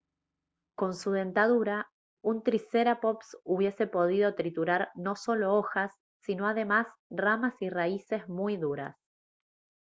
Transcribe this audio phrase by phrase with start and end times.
[0.73, 1.91] con su dentadura
[2.23, 5.91] un triceraptops hubiese podido triturar no solo hojas
[6.23, 8.95] sino además ramas y raíces muy duras